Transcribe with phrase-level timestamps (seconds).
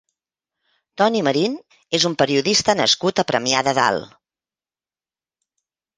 [1.01, 1.57] Toni Marín
[1.99, 4.19] és un periodista nascut a Premià de Dalt.